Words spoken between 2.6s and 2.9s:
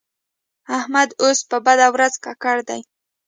دی.